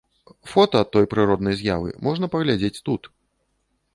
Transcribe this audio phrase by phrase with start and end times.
[0.51, 3.01] Фота той прыроднай з'явы можна паглядзець тут.